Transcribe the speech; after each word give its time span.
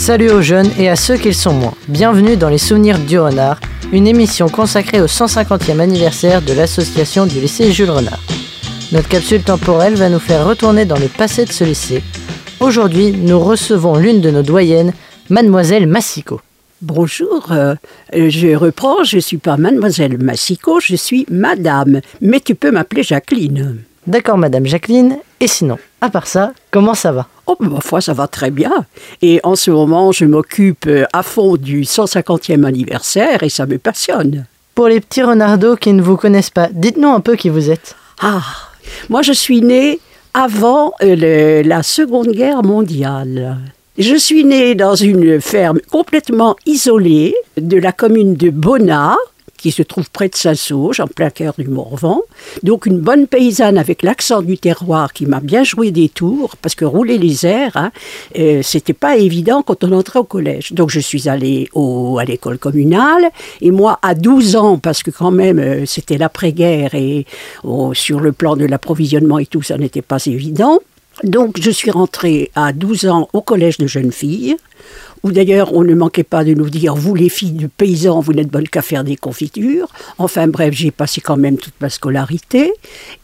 Salut 0.00 0.30
aux 0.30 0.40
jeunes 0.40 0.70
et 0.78 0.88
à 0.88 0.96
ceux 0.96 1.18
qui 1.18 1.28
le 1.28 1.34
sont 1.34 1.52
moins. 1.52 1.74
Bienvenue 1.86 2.38
dans 2.38 2.48
Les 2.48 2.56
Souvenirs 2.56 2.98
du 2.98 3.18
Renard, 3.18 3.60
une 3.92 4.06
émission 4.06 4.48
consacrée 4.48 5.02
au 5.02 5.06
150e 5.06 5.78
anniversaire 5.78 6.40
de 6.40 6.54
l'association 6.54 7.26
du 7.26 7.38
lycée 7.38 7.70
Jules 7.70 7.90
Renard. 7.90 8.18
Notre 8.92 9.10
capsule 9.10 9.42
temporelle 9.42 9.96
va 9.96 10.08
nous 10.08 10.18
faire 10.18 10.46
retourner 10.46 10.86
dans 10.86 10.98
le 10.98 11.06
passé 11.06 11.44
de 11.44 11.52
ce 11.52 11.64
lycée. 11.64 12.02
Aujourd'hui, 12.60 13.12
nous 13.12 13.38
recevons 13.38 13.96
l'une 13.96 14.22
de 14.22 14.30
nos 14.30 14.42
doyennes, 14.42 14.94
Mademoiselle 15.28 15.86
Massico. 15.86 16.40
Bonjour, 16.80 17.48
euh, 17.50 17.74
je 18.14 18.56
reprends, 18.56 19.04
je 19.04 19.18
suis 19.18 19.36
pas 19.36 19.58
Mademoiselle 19.58 20.16
Massico, 20.16 20.80
je 20.80 20.96
suis 20.96 21.26
Madame, 21.30 22.00
mais 22.22 22.40
tu 22.40 22.54
peux 22.54 22.70
m'appeler 22.70 23.02
Jacqueline. 23.02 23.82
D'accord, 24.06 24.38
Madame 24.38 24.66
Jacqueline. 24.66 25.18
Et 25.40 25.46
sinon, 25.46 25.78
à 26.00 26.10
part 26.10 26.26
ça, 26.26 26.52
comment 26.70 26.94
ça 26.94 27.12
va? 27.12 27.26
Oh, 27.46 27.56
ma 27.60 27.80
foi, 27.80 28.00
ça 28.00 28.12
va 28.12 28.26
très 28.28 28.50
bien. 28.50 28.72
Et 29.22 29.40
en 29.42 29.56
ce 29.56 29.70
moment, 29.70 30.12
je 30.12 30.24
m'occupe 30.24 30.86
euh, 30.86 31.04
à 31.12 31.22
fond 31.22 31.56
du 31.56 31.82
150e 31.82 32.64
anniversaire 32.64 33.42
et 33.42 33.48
ça 33.48 33.66
me 33.66 33.78
passionne. 33.78 34.46
Pour 34.74 34.88
les 34.88 35.00
petits 35.00 35.22
renardos 35.22 35.76
qui 35.76 35.92
ne 35.92 36.02
vous 36.02 36.16
connaissent 36.16 36.50
pas, 36.50 36.68
dites-nous 36.72 37.08
un 37.08 37.20
peu 37.20 37.36
qui 37.36 37.48
vous 37.48 37.70
êtes. 37.70 37.96
Ah, 38.22 38.42
moi 39.08 39.22
je 39.22 39.32
suis 39.32 39.60
née 39.62 39.98
avant 40.34 40.92
euh, 41.02 41.16
le- 41.62 41.68
la 41.68 41.82
Seconde 41.82 42.28
Guerre 42.28 42.62
mondiale. 42.62 43.58
Je 43.98 44.14
suis 44.14 44.44
née 44.44 44.74
dans 44.74 44.94
une 44.94 45.40
ferme 45.40 45.80
complètement 45.90 46.56
isolée 46.64 47.34
de 47.60 47.76
la 47.78 47.92
commune 47.92 48.34
de 48.34 48.48
Bonnat, 48.50 49.16
qui 49.60 49.70
se 49.70 49.82
trouve 49.82 50.10
près 50.10 50.28
de 50.28 50.34
Saint-Sauge, 50.34 51.00
en 51.00 51.06
plein 51.06 51.30
cœur 51.30 51.54
du 51.58 51.68
Morvan. 51.68 52.20
Donc 52.62 52.86
une 52.86 52.98
bonne 52.98 53.26
paysanne 53.26 53.78
avec 53.78 54.02
l'accent 54.02 54.42
du 54.42 54.58
terroir 54.58 55.12
qui 55.12 55.26
m'a 55.26 55.40
bien 55.40 55.64
joué 55.64 55.90
des 55.90 56.08
tours, 56.08 56.56
parce 56.62 56.74
que 56.74 56.84
rouler 56.84 57.18
les 57.18 57.46
airs, 57.46 57.76
hein, 57.76 57.90
euh, 58.38 58.62
c'était 58.62 58.92
pas 58.92 59.16
évident 59.16 59.62
quand 59.62 59.84
on 59.84 59.92
entrait 59.92 60.18
au 60.18 60.24
collège. 60.24 60.72
Donc 60.72 60.90
je 60.90 61.00
suis 61.00 61.28
allée 61.28 61.68
au, 61.74 62.18
à 62.18 62.24
l'école 62.24 62.58
communale, 62.58 63.30
et 63.60 63.70
moi 63.70 63.98
à 64.02 64.14
12 64.14 64.56
ans, 64.56 64.78
parce 64.78 65.02
que 65.02 65.10
quand 65.10 65.30
même 65.30 65.58
euh, 65.58 65.86
c'était 65.86 66.18
l'après-guerre, 66.18 66.94
et 66.94 67.26
oh, 67.64 67.94
sur 67.94 68.20
le 68.20 68.32
plan 68.32 68.56
de 68.56 68.64
l'approvisionnement 68.64 69.38
et 69.38 69.46
tout, 69.46 69.62
ça 69.62 69.78
n'était 69.78 70.02
pas 70.02 70.24
évident. 70.26 70.78
Donc 71.22 71.58
je 71.60 71.70
suis 71.70 71.90
rentrée 71.90 72.50
à 72.54 72.72
12 72.72 73.06
ans 73.06 73.28
au 73.32 73.42
collège 73.42 73.76
de 73.78 73.86
jeunes 73.86 74.12
filles, 74.12 74.56
où 75.22 75.32
d'ailleurs 75.32 75.74
on 75.74 75.84
ne 75.84 75.94
manquait 75.94 76.24
pas 76.24 76.44
de 76.44 76.54
nous 76.54 76.70
dire, 76.70 76.94
vous 76.94 77.14
les 77.14 77.28
filles 77.28 77.52
de 77.52 77.66
paysans, 77.66 78.20
vous 78.20 78.32
n'êtes 78.32 78.48
bonnes 78.48 78.68
qu'à 78.68 78.82
faire 78.82 79.04
des 79.04 79.16
confitures. 79.16 79.88
Enfin 80.18 80.48
bref, 80.48 80.74
j'ai 80.74 80.90
passé 80.90 81.20
quand 81.20 81.36
même 81.36 81.56
toute 81.56 81.74
ma 81.80 81.90
scolarité. 81.90 82.72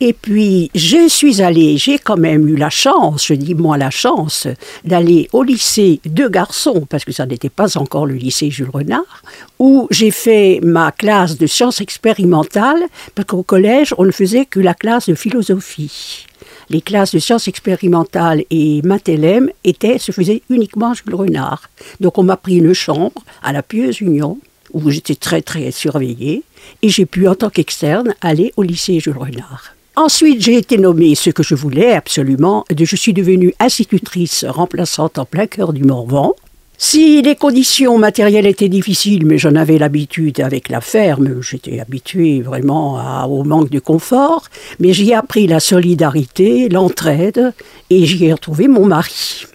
Et 0.01 0.13
puis 0.13 0.71
je 0.75 1.09
suis 1.09 1.43
allée, 1.43 1.77
j'ai 1.77 1.99
quand 1.99 2.17
même 2.17 2.49
eu 2.49 2.57
la 2.57 2.71
chance, 2.71 3.27
je 3.27 3.35
dis 3.35 3.55
moi 3.55 3.77
la 3.77 3.91
chance, 3.91 4.47
d'aller 4.85 5.29
au 5.33 5.43
lycée 5.43 6.01
de 6.05 6.29
garçons, 6.29 6.87
parce 6.89 7.05
que 7.05 7.13
ça 7.13 7.27
n'était 7.27 7.49
pas 7.49 7.77
encore 7.79 8.07
le 8.07 8.15
lycée 8.15 8.51
Jules 8.51 8.71
Renard, 8.73 9.23
où 9.59 9.89
j'ai 9.91 10.11
fait 10.11 10.61
ma 10.63 10.93
classe 10.93 11.39
de 11.39 11.47
sciences 11.47 11.81
expérimentales, 11.81 12.83
parce 13.15 13.27
qu'au 13.27 13.43
collège 13.43 13.95
on 13.99 14.05
ne 14.05 14.13
faisait 14.13 14.47
que 14.47 14.61
la 14.61 14.75
classe 14.75 15.09
de 15.09 15.15
philosophie 15.15 16.27
les 16.71 16.81
classes 16.81 17.15
de 17.15 17.19
sciences 17.19 17.49
expérimentales 17.49 18.45
et 18.51 18.81
Mathelem 18.83 19.51
étaient, 19.65 19.99
se 19.99 20.13
faisaient 20.13 20.43
uniquement 20.51 20.93
à 20.93 20.95
Jules 20.95 21.15
Renard. 21.15 21.71
Donc 22.01 22.19
on 22.19 22.23
m'a 22.23 22.37
pris 22.37 22.57
une 22.57 22.73
chambre 22.73 23.23
à 23.43 23.53
la 23.53 23.63
Pieuse 23.63 24.01
Union, 24.01 24.39
où 24.73 24.91
j'étais 24.91 25.15
très 25.15 25.43
très 25.43 25.71
surveillée, 25.71 26.43
et 26.83 26.89
j'ai 26.89 27.07
pu 27.07 27.29
en 27.29 27.35
tant 27.35 27.51
qu'externe 27.51 28.15
aller 28.21 28.53
au 28.57 28.63
lycée 28.63 29.01
Jules 29.01 29.19
Renard. 29.19 29.77
Ensuite, 29.99 30.43
j'ai 30.43 30.57
été 30.57 30.77
nommée 30.77 31.15
ce 31.15 31.31
que 31.31 31.43
je 31.43 31.55
voulais 31.55 31.93
absolument. 31.95 32.67
Je 32.71 32.97
suis 32.97 33.15
devenue 33.15 33.55
institutrice 33.59 34.45
remplaçante 34.47 35.19
en 35.19 35.25
plein 35.25 35.47
cœur 35.47 35.73
du 35.73 35.85
Morvan. 35.85 36.35
Si 36.79 37.23
les 37.23 37.37
conditions 37.37 37.97
matérielles 37.97 38.47
étaient 38.47 38.69
difficiles, 38.69 39.25
mais 39.25 39.39
j'en 39.39 39.55
avais 39.55 39.79
l'habitude 39.79 40.41
avec 40.41 40.69
la 40.69 40.83
ferme, 40.83 41.41
j'étais 41.41 41.81
habituée 41.81 42.43
vraiment 42.43 43.25
au 43.27 43.45
manque 43.45 43.71
de 43.71 43.79
confort, 43.79 44.45
mais 44.79 44.93
j'y 44.93 45.09
ai 45.11 45.15
appris 45.15 45.47
la 45.47 45.59
solidarité, 45.59 46.69
l'entraide, 46.69 47.55
et 47.89 48.05
j'y 48.05 48.27
ai 48.27 48.35
retrouvé 48.35 48.69
mon 48.69 48.85
mari. 48.85 49.47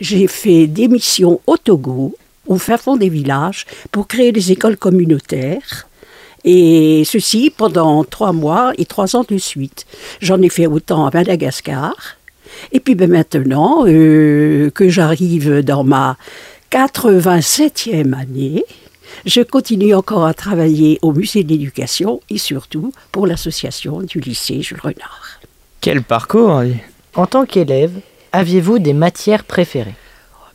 j'ai 0.00 0.26
fait 0.26 0.66
des 0.66 0.88
missions 0.88 1.40
au 1.46 1.56
Togo, 1.56 2.16
au 2.46 2.56
fin 2.56 2.78
fond 2.78 2.96
des 2.96 3.08
villages, 3.08 3.66
pour 3.92 4.06
créer 4.06 4.32
des 4.32 4.52
écoles 4.52 4.76
communautaires. 4.76 5.86
Et 6.44 7.04
ceci 7.06 7.50
pendant 7.54 8.04
trois 8.04 8.32
mois 8.32 8.72
et 8.76 8.84
trois 8.84 9.16
ans 9.16 9.24
de 9.28 9.38
suite. 9.38 9.86
J'en 10.20 10.40
ai 10.42 10.50
fait 10.50 10.66
autant 10.66 11.06
à 11.06 11.10
Madagascar. 11.12 11.94
Et 12.72 12.80
puis 12.80 12.94
ben, 12.94 13.10
maintenant 13.10 13.84
euh, 13.86 14.70
que 14.70 14.88
j'arrive 14.88 15.62
dans 15.62 15.84
ma 15.84 16.16
87e 16.74 18.14
année, 18.14 18.64
je 19.26 19.42
continue 19.42 19.94
encore 19.94 20.26
à 20.26 20.34
travailler 20.34 20.98
au 21.02 21.12
musée 21.12 21.44
de 21.44 21.50
l'éducation 21.50 22.20
et 22.30 22.36
surtout 22.36 22.92
pour 23.12 23.28
l'association 23.28 24.02
du 24.02 24.18
lycée 24.18 24.60
Jules 24.60 24.80
Renard. 24.82 25.38
Quel 25.80 26.02
parcours 26.02 26.64
En 27.14 27.26
tant 27.26 27.46
qu'élève, 27.46 27.92
aviez-vous 28.32 28.80
des 28.80 28.92
matières 28.92 29.44
préférées? 29.44 29.94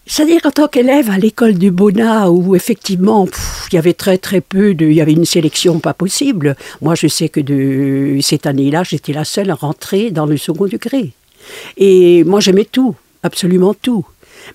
C'est-à-dire 0.07 0.41
qu'en 0.41 0.51
tant 0.51 0.67
qu'élève 0.67 1.09
à 1.09 1.17
l'école 1.17 1.57
de 1.57 1.69
Bonnat, 1.69 2.29
où 2.29 2.53
effectivement 2.53 3.25
pff, 3.25 3.69
il 3.71 3.75
y 3.75 3.79
avait 3.79 3.93
très 3.93 4.17
très 4.17 4.41
peu 4.41 4.73
de, 4.73 4.87
il 4.87 4.95
y 4.95 5.01
avait 5.01 5.13
une 5.13 5.23
sélection 5.23 5.79
pas 5.79 5.93
possible. 5.93 6.57
Moi, 6.81 6.95
je 6.95 7.07
sais 7.07 7.29
que 7.29 7.39
de 7.39 8.19
cette 8.21 8.45
année-là, 8.45 8.83
j'étais 8.83 9.13
la 9.13 9.23
seule 9.23 9.51
à 9.51 9.55
rentrer 9.55 10.11
dans 10.11 10.25
le 10.25 10.35
second 10.35 10.65
degré. 10.65 11.13
Et 11.77 12.25
moi, 12.25 12.41
j'aimais 12.41 12.67
tout, 12.69 12.93
absolument 13.23 13.73
tout. 13.73 14.05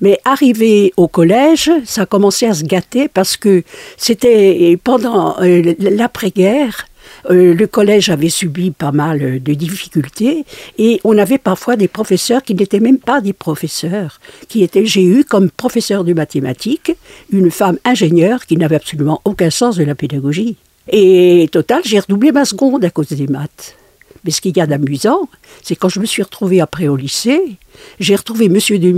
Mais 0.00 0.18
arrivé 0.24 0.92
au 0.96 1.08
collège, 1.08 1.70
ça 1.84 2.02
a 2.02 2.06
commencé 2.06 2.46
à 2.46 2.54
se 2.54 2.64
gâter 2.64 3.08
parce 3.08 3.36
que 3.36 3.62
c'était 3.96 4.78
pendant 4.82 5.36
euh, 5.40 5.74
l'après-guerre. 5.78 6.86
euh, 7.30 7.54
le 7.54 7.66
collège 7.66 8.08
avait 8.10 8.28
subi 8.28 8.70
pas 8.70 8.92
mal 8.92 9.42
de 9.42 9.54
difficultés 9.54 10.44
et 10.78 11.00
on 11.04 11.16
avait 11.18 11.38
parfois 11.38 11.76
des 11.76 11.88
professeurs 11.88 12.42
qui 12.42 12.54
n'étaient 12.54 12.80
même 12.80 12.98
pas 12.98 13.20
des 13.20 13.32
professeurs, 13.32 14.20
qui 14.48 14.62
étaient, 14.62 14.86
j'ai 14.86 15.04
eu 15.04 15.24
comme 15.24 15.50
professeur 15.50 16.04
de 16.04 16.12
mathématiques 16.12 16.92
une 17.30 17.50
femme 17.50 17.78
ingénieure 17.84 18.46
qui 18.46 18.56
n'avait 18.56 18.76
absolument 18.76 19.20
aucun 19.24 19.50
sens 19.50 19.76
de 19.76 19.84
la 19.84 19.94
pédagogie. 19.94 20.56
Et 20.90 21.48
total, 21.50 21.80
j'ai 21.84 21.98
redoublé 21.98 22.32
ma 22.32 22.44
seconde 22.44 22.84
à 22.84 22.90
cause 22.90 23.08
des 23.08 23.26
maths. 23.26 23.76
Mais 24.24 24.30
ce 24.30 24.40
qu'il 24.40 24.56
y 24.56 24.60
a 24.60 24.66
d'amusant, 24.66 25.28
c'est 25.62 25.76
quand 25.76 25.90
je 25.90 26.00
me 26.00 26.06
suis 26.06 26.22
retrouvée 26.22 26.60
après 26.60 26.88
au 26.88 26.96
lycée, 26.96 27.58
j'ai 28.00 28.16
retrouvé 28.16 28.48
Monsieur 28.48 28.78
de 28.78 28.90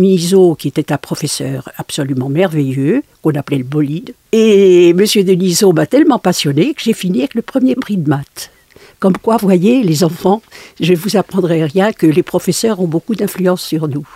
qui 0.55 0.69
était 0.69 0.93
un 0.93 0.99
professeur 0.99 1.69
absolument 1.77 2.29
merveilleux, 2.29 3.03
qu'on 3.23 3.33
appelait 3.33 3.59
le 3.59 3.65
bolide. 3.65 4.15
Et 4.33 4.93
Monsieur 4.95 5.25
de 5.25 5.73
m'a 5.73 5.87
tellement 5.87 6.19
passionné 6.19 6.75
que 6.75 6.83
j'ai 6.83 6.93
fini 6.93 7.21
avec 7.21 7.35
le 7.35 7.43
premier 7.43 7.75
prix 7.75 7.97
de 7.97 8.09
maths. 8.09 8.51
Comme 8.99 9.19
quoi, 9.19 9.37
voyez, 9.37 9.83
les 9.83 10.05
enfants, 10.05 10.43
je 10.81 10.93
ne 10.93 10.99
vous 10.99 11.17
apprendrai 11.17 11.65
rien 11.65 11.93
que 11.93 12.07
les 12.07 12.23
professeurs 12.23 12.81
ont 12.81 12.87
beaucoup 12.87 13.15
d'influence 13.15 13.63
sur 13.63 13.89
nous. 13.89 14.07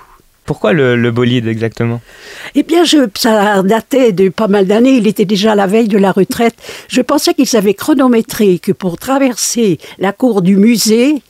Pourquoi 0.50 0.72
le, 0.72 1.12
bolide 1.12 1.46
exactement? 1.46 2.00
Eh 2.56 2.64
bien, 2.64 2.82
je, 2.82 3.08
ça 3.14 3.62
datait 3.62 4.10
de 4.10 4.30
pas 4.30 4.48
mal 4.48 4.66
d'années. 4.66 4.96
Il 4.96 5.06
était 5.06 5.24
déjà 5.24 5.52
à 5.52 5.54
la 5.54 5.68
veille 5.68 5.86
de 5.86 5.96
la 5.96 6.10
retraite. 6.10 6.56
Je 6.88 7.02
pensais 7.02 7.34
qu'ils 7.34 7.56
avaient 7.56 7.74
chronométré 7.74 8.58
que 8.58 8.72
pour 8.72 8.98
traverser 8.98 9.78
la 10.00 10.10
cour 10.12 10.42
du 10.42 10.56
musée, 10.56 11.22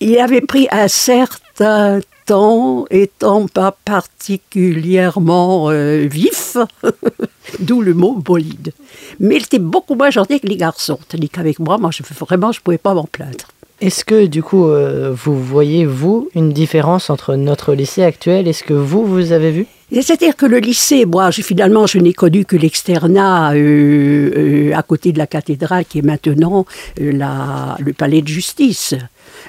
il 0.00 0.18
avait 0.18 0.40
pris 0.40 0.66
un 0.72 0.88
certain 0.88 2.00
temps, 2.26 2.86
étant 2.90 3.46
pas 3.46 3.70
particulièrement 3.84 5.70
euh, 5.70 6.08
vif, 6.10 6.56
d'où 7.60 7.82
le 7.82 7.94
mot 7.94 8.14
bolide. 8.14 8.72
Mais 9.20 9.36
il 9.36 9.44
était 9.44 9.60
beaucoup 9.60 9.94
moins 9.94 10.10
gentil 10.10 10.40
que 10.40 10.48
les 10.48 10.56
garçons, 10.56 10.98
tandis 11.08 11.28
qu'avec 11.28 11.60
moi, 11.60 11.78
moi, 11.78 11.90
je, 11.92 12.02
vraiment, 12.18 12.50
je 12.50 12.58
ne 12.58 12.62
pouvais 12.64 12.78
pas 12.78 12.94
m'en 12.94 13.04
plaindre. 13.04 13.46
Est-ce 13.82 14.06
que 14.06 14.24
du 14.24 14.42
coup, 14.42 14.68
euh, 14.68 15.12
vous 15.14 15.38
voyez, 15.38 15.84
vous, 15.84 16.30
une 16.34 16.50
différence 16.50 17.10
entre 17.10 17.34
notre 17.36 17.74
lycée 17.74 18.02
actuel 18.02 18.48
Est-ce 18.48 18.64
que 18.64 18.72
vous, 18.72 19.04
vous 19.04 19.32
avez 19.32 19.50
vu? 19.50 19.66
C'est-à-dire 19.92 20.34
que 20.34 20.46
le 20.46 20.58
lycée, 20.58 21.04
moi, 21.04 21.30
finalement, 21.30 21.86
je 21.86 21.98
n'ai 21.98 22.14
connu 22.14 22.46
que 22.46 22.56
l'externat 22.56 23.52
euh, 23.52 24.32
euh, 24.34 24.72
à 24.74 24.82
côté 24.82 25.12
de 25.12 25.18
la 25.18 25.26
cathédrale, 25.26 25.84
qui 25.84 25.98
est 25.98 26.02
maintenant 26.02 26.64
la, 26.96 27.76
le 27.78 27.92
palais 27.92 28.22
de 28.22 28.28
justice. 28.28 28.94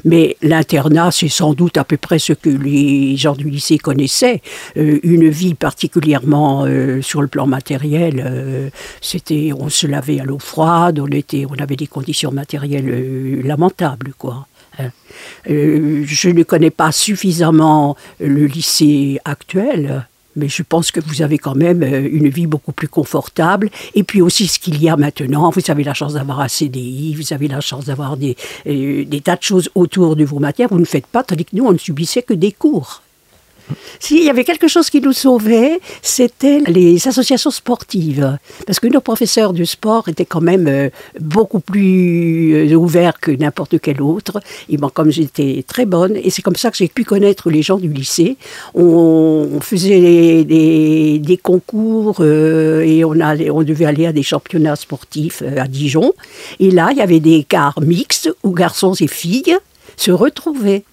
Mais 0.06 0.38
l'internat, 0.42 1.12
c'est 1.12 1.28
sans 1.28 1.54
doute 1.54 1.78
à 1.78 1.84
peu 1.84 1.98
près 1.98 2.20
ce 2.20 2.34
que 2.34 2.50
les 2.50 3.18
gens 3.18 3.36
du 3.36 3.50
lycée 3.50 3.78
connaissaient. 3.78 4.42
une 4.76 5.30
vie 5.30 5.54
particulièrement 5.54 6.66
sur 7.02 7.22
le 7.22 7.28
plan 7.28 7.48
matériel, 7.48 8.72
c'était, 9.02 9.52
on 9.58 9.70
se 9.70 9.88
lavait 9.88 10.20
à 10.20 10.24
l'eau 10.24 10.40
froide, 10.40 11.00
on 11.00 11.08
était, 11.08 11.46
on 11.50 11.56
avait 11.56 11.76
des 11.76 11.88
conditions 11.88 12.32
matérielles 12.32 13.42
lamentables, 13.44 14.14
quoi. 14.18 14.48
Hein. 14.80 14.92
Euh, 15.50 16.04
je 16.06 16.30
ne 16.30 16.44
connais 16.44 16.70
pas 16.70 16.92
suffisamment 16.92 17.96
le 18.20 18.46
lycée 18.46 19.20
actuel, 19.26 20.08
mais 20.38 20.48
je 20.48 20.64
pense 20.64 20.92
que 20.92 21.00
vous 21.02 21.22
avez 21.22 21.38
quand 21.38 21.56
même 21.56 21.84
euh, 21.84 22.08
une 22.10 22.30
vie 22.30 22.48
beaucoup 22.48 22.72
plus 22.72 22.88
confortable. 22.88 23.70
Et 23.96 24.04
puis 24.04 24.22
aussi 24.22 24.48
ce 24.48 24.60
qu'il 24.60 24.82
y 24.82 24.88
a 24.88 24.96
maintenant, 24.96 25.50
vous 25.50 25.62
avez 25.68 25.84
la 25.84 25.94
chance 25.94 26.14
d'avoir 26.14 26.40
un 26.40 26.48
CDI, 26.48 27.16
vous 27.16 27.34
avez 27.34 27.48
la 27.48 27.60
chance 27.60 27.86
d'avoir 27.86 28.16
des, 28.16 28.38
euh, 28.68 29.04
des 29.04 29.22
tas 29.22 29.36
de 29.36 29.44
choses 29.44 29.70
autour 29.76 30.16
de 30.16 30.24
vos 30.24 30.40
matières. 30.40 30.70
Vous 30.70 30.80
ne 30.80 30.86
faites 30.86 31.08
pas, 31.08 31.24
tandis 31.24 31.46
que 31.46 31.56
nous, 31.56 31.66
on 31.66 31.74
ne 31.74 31.78
subissait 31.78 32.22
que 32.22 32.34
des 32.34 32.52
cours. 32.52 33.02
S'il 34.00 34.24
y 34.24 34.30
avait 34.30 34.44
quelque 34.44 34.68
chose 34.68 34.90
qui 34.90 35.02
nous 35.02 35.14
sauvait, 35.14 35.80
c'était 36.02 36.62
les 36.68 37.08
associations 37.08 37.52
sportives. 37.52 38.38
Parce 38.66 38.80
que 38.80 38.88
nos 38.88 39.02
professeurs 39.02 39.54
du 39.54 39.66
sport 39.66 40.08
étaient 40.10 40.26
quand 40.26 40.42
même 40.42 40.68
euh, 40.68 40.90
beaucoup 41.20 41.60
plus 41.60 42.54
euh, 42.54 42.76
ouverts 42.76 43.20
que 43.20 43.32
n'importe 43.32 43.80
quel 43.80 44.02
autre. 44.02 44.40
Et 44.70 44.78
bon, 44.78 44.90
comme 44.90 45.12
j'étais 45.12 45.64
très 45.68 45.86
bonne, 45.86 46.16
et 46.16 46.30
c'est 46.30 46.42
comme 46.42 46.56
ça 46.56 46.72
que 46.72 46.78
j'ai 46.78 46.88
pu 46.88 47.04
connaître 47.04 47.50
les 47.50 47.62
gens 47.62 47.78
du 47.78 47.90
lycée, 47.90 48.38
on, 48.74 49.60
faisait 49.62 50.44
des, 50.44 51.40
concours 51.42 52.18
euh, 52.20 52.82
et 52.82 53.04
on, 53.04 53.20
allait, 53.20 53.50
on 53.50 53.64
devait 53.64 53.86
aller 53.86 54.06
à 54.06 54.14
des 54.14 54.24
championnats 54.24 54.76
sportifs 54.76 55.44
à 55.58 55.68
Dijon. 55.68 56.14
Et 56.60 56.72
là, 56.72 56.90
il 56.92 56.98
y 56.98 57.02
avait 57.02 57.20
des 57.20 57.44
quarts 57.44 57.82
mixtes 57.82 58.30
où 58.44 58.52
garçons 58.52 58.94
et 59.00 59.08
filles 59.08 59.58
se 59.98 60.12
retrouvaient. 60.12 60.84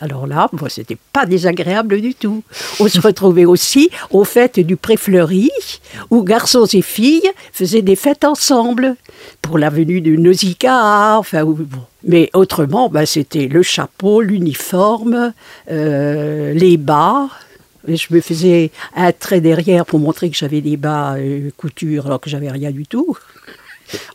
Alors 0.00 0.26
là, 0.26 0.50
ce 0.60 0.68
c'était 0.68 0.98
pas 1.12 1.24
désagréable 1.24 2.00
du 2.00 2.14
tout. 2.14 2.42
On 2.80 2.88
se 2.88 3.00
retrouvait 3.00 3.44
aussi 3.44 3.90
aux 4.10 4.24
fêtes 4.24 4.58
du 4.58 4.76
Pré-Fleuri, 4.76 5.50
où 6.10 6.22
garçons 6.22 6.66
et 6.66 6.82
filles 6.82 7.30
faisaient 7.52 7.82
des 7.82 7.96
fêtes 7.96 8.24
ensemble 8.24 8.96
pour 9.40 9.58
la 9.58 9.70
venue 9.70 10.00
de 10.00 10.16
Nausicaa. 10.16 11.16
Enfin, 11.18 11.44
Mais 12.02 12.28
autrement, 12.34 12.88
ben, 12.88 13.06
c'était 13.06 13.46
le 13.46 13.62
chapeau, 13.62 14.20
l'uniforme, 14.20 15.32
euh, 15.70 16.52
les 16.54 16.76
bas. 16.76 17.28
je 17.86 18.06
me 18.10 18.20
faisais 18.20 18.72
un 18.96 19.12
trait 19.12 19.40
derrière 19.40 19.86
pour 19.86 20.00
montrer 20.00 20.28
que 20.28 20.36
j'avais 20.36 20.60
des 20.60 20.76
bas 20.76 21.14
euh, 21.14 21.50
couture 21.56 22.06
alors 22.06 22.20
que 22.20 22.30
j'avais 22.30 22.50
rien 22.50 22.72
du 22.72 22.86
tout. 22.86 23.16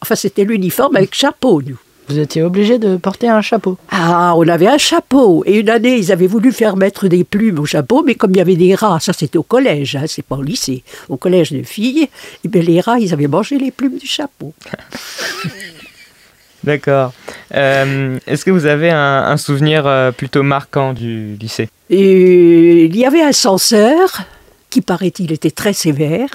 Enfin, 0.02 0.16
c'était 0.16 0.44
l'uniforme 0.44 0.98
avec 0.98 1.16
chapeau, 1.16 1.62
nous. 1.62 1.80
Vous 2.10 2.18
étiez 2.18 2.42
obligé 2.42 2.80
de 2.80 2.98
porter 2.98 3.30
un 3.30 3.42
chapeau. 3.42 3.78
Ah, 3.92 4.34
on 4.36 4.48
avait 4.48 4.68
un 4.68 4.80
chapeau. 4.80 5.44
Et 5.46 5.60
une 5.60 5.70
année, 5.70 5.96
ils 5.96 6.12
avaient 6.12 6.26
voulu 6.26 6.52
faire 6.52 6.76
mettre 6.76 7.08
des 7.08 7.24
plumes 7.24 7.60
au 7.60 7.66
chapeau, 7.66 8.04
mais 8.04 8.16
comme 8.16 8.32
il 8.32 8.38
y 8.38 8.42
avait 8.42 8.56
des 8.56 8.74
rats, 8.74 9.00
ça 9.00 9.14
c'était 9.14 9.38
au 9.38 9.44
collège, 9.44 9.96
hein, 9.96 10.06
c'est 10.08 10.26
pas 10.26 10.36
au 10.36 10.42
lycée. 10.42 10.84
Au 11.08 11.18
collège 11.18 11.52
de 11.52 11.62
filles, 11.62 12.04
et 12.04 12.10
eh 12.46 12.48
bien, 12.48 12.64
les 12.64 12.82
rats, 12.82 12.98
ils 12.98 13.14
avaient 13.14 13.28
mangé 13.28 13.60
les 13.60 13.70
plumes 13.70 14.00
du 14.00 14.08
chapeau. 14.08 14.54
D'accord. 16.64 17.14
Euh, 17.54 18.18
est-ce 18.26 18.44
que 18.44 18.50
vous 18.50 18.66
avez 18.66 18.90
un, 18.90 19.38
souvenir 19.38 19.86
euh, 19.86 20.12
plutôt 20.12 20.42
marquant 20.42 20.94
du 20.94 21.36
lycée? 21.40 21.70
Et, 21.92 22.86
Il 22.86 22.98
y 22.98 23.06
avait 23.06 23.22
un 23.22 23.34
censeur 23.34 24.24
qui, 24.72 24.82
paraît-il, 24.82 25.32
était 25.32 25.52
très 25.52 25.74
sévère. 25.74 26.30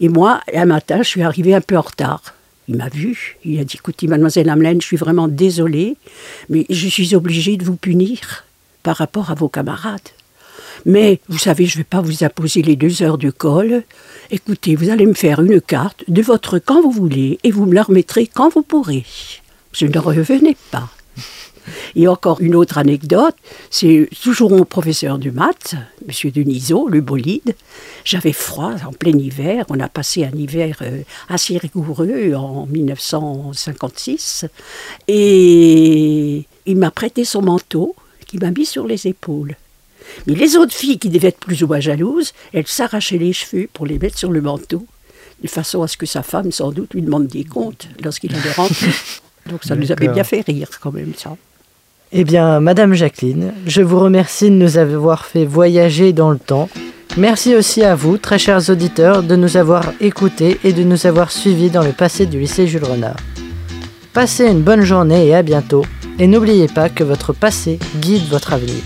Et 0.00 0.08
moi, 0.08 0.40
un 0.52 0.66
matin, 0.66 0.98
je 0.98 1.08
suis 1.08 1.22
arrivée 1.22 1.54
un 1.54 1.60
peu 1.60 1.76
en 1.76 1.82
retard. 1.82 2.34
Il 2.68 2.76
m'a 2.76 2.88
vu, 2.88 3.36
il 3.44 3.58
a 3.60 3.64
dit 3.64 3.76
écoutez, 3.76 4.06
mademoiselle 4.06 4.48
Hamelin, 4.48 4.78
je 4.80 4.86
suis 4.86 4.96
vraiment 4.96 5.28
désolée, 5.28 5.96
mais 6.48 6.64
je 6.70 6.88
suis 6.88 7.14
obligée 7.14 7.56
de 7.56 7.64
vous 7.64 7.76
punir 7.76 8.44
par 8.82 8.96
rapport 8.96 9.30
à 9.30 9.34
vos 9.34 9.48
camarades. 9.48 10.00
Mais 10.86 11.20
vous 11.28 11.38
savez, 11.38 11.66
je 11.66 11.76
ne 11.76 11.80
vais 11.80 11.88
pas 11.88 12.00
vous 12.00 12.24
imposer 12.24 12.62
les 12.62 12.76
deux 12.76 13.02
heures 13.02 13.18
de 13.18 13.30
colle. 13.30 13.84
Écoutez, 14.30 14.76
vous 14.76 14.90
allez 14.90 15.06
me 15.06 15.14
faire 15.14 15.40
une 15.40 15.60
carte 15.60 16.04
de 16.08 16.22
votre 16.22 16.58
quand 16.58 16.82
vous 16.82 16.90
voulez 16.90 17.38
et 17.42 17.50
vous 17.50 17.66
me 17.66 17.74
la 17.74 17.82
remettrez 17.82 18.26
quand 18.26 18.50
vous 18.50 18.62
pourrez. 18.62 19.04
Je 19.72 19.86
ne 19.86 19.98
revenais 19.98 20.56
pas. 20.70 20.88
Et 21.96 22.08
encore 22.08 22.40
une 22.40 22.56
autre 22.56 22.78
anecdote, 22.78 23.36
c'est 23.70 24.08
toujours 24.22 24.50
mon 24.50 24.64
professeur 24.64 25.18
de 25.18 25.30
maths, 25.30 25.76
M. 26.08 26.30
Denisot, 26.30 26.88
le 26.88 27.00
bolide. 27.00 27.54
J'avais 28.04 28.32
froid 28.32 28.72
en 28.86 28.92
plein 28.92 29.16
hiver. 29.16 29.64
On 29.68 29.78
a 29.80 29.88
passé 29.88 30.24
un 30.24 30.36
hiver 30.36 30.78
euh, 30.82 31.02
assez 31.28 31.56
rigoureux 31.56 32.34
en 32.34 32.66
1956. 32.66 34.46
Et 35.08 36.46
il 36.66 36.76
m'a 36.76 36.90
prêté 36.90 37.24
son 37.24 37.42
manteau 37.42 37.94
qu'il 38.26 38.40
m'a 38.40 38.50
mis 38.50 38.66
sur 38.66 38.86
les 38.86 39.06
épaules. 39.06 39.56
Mais 40.26 40.34
les 40.34 40.56
autres 40.56 40.74
filles 40.74 40.98
qui 40.98 41.08
devaient 41.10 41.28
être 41.28 41.38
plus 41.38 41.62
ou 41.62 41.66
moins 41.66 41.80
jalouses, 41.80 42.32
elles 42.52 42.66
s'arrachaient 42.66 43.18
les 43.18 43.32
cheveux 43.32 43.68
pour 43.72 43.86
les 43.86 43.98
mettre 43.98 44.18
sur 44.18 44.30
le 44.30 44.40
manteau, 44.40 44.86
de 45.42 45.48
façon 45.48 45.82
à 45.82 45.88
ce 45.88 45.96
que 45.96 46.06
sa 46.06 46.22
femme, 46.22 46.52
sans 46.52 46.72
doute, 46.72 46.94
lui 46.94 47.02
demande 47.02 47.26
des 47.26 47.44
comptes 47.44 47.88
lorsqu'il 48.02 48.34
allait 48.34 48.52
rentrer. 48.52 48.90
Donc 49.46 49.64
ça 49.64 49.76
nous 49.76 49.92
avait 49.92 50.08
bien 50.08 50.24
fait 50.24 50.40
rire 50.40 50.68
quand 50.80 50.92
même, 50.92 51.12
ça. 51.16 51.36
Eh 52.16 52.22
bien, 52.22 52.60
Madame 52.60 52.94
Jacqueline, 52.94 53.52
je 53.66 53.82
vous 53.82 53.98
remercie 53.98 54.48
de 54.48 54.54
nous 54.54 54.78
avoir 54.78 55.24
fait 55.24 55.44
voyager 55.44 56.12
dans 56.12 56.30
le 56.30 56.38
temps. 56.38 56.68
Merci 57.16 57.56
aussi 57.56 57.82
à 57.82 57.96
vous, 57.96 58.18
très 58.18 58.38
chers 58.38 58.70
auditeurs, 58.70 59.24
de 59.24 59.34
nous 59.34 59.56
avoir 59.56 59.92
écoutés 60.00 60.60
et 60.62 60.72
de 60.72 60.84
nous 60.84 61.08
avoir 61.08 61.32
suivis 61.32 61.70
dans 61.70 61.82
le 61.82 61.90
passé 61.90 62.26
du 62.26 62.38
lycée 62.38 62.68
Jules 62.68 62.84
Renard. 62.84 63.16
Passez 64.12 64.46
une 64.46 64.62
bonne 64.62 64.82
journée 64.82 65.26
et 65.26 65.34
à 65.34 65.42
bientôt. 65.42 65.84
Et 66.20 66.28
n'oubliez 66.28 66.68
pas 66.68 66.88
que 66.88 67.02
votre 67.02 67.32
passé 67.32 67.80
guide 68.00 68.28
votre 68.30 68.52
avenir. 68.52 68.84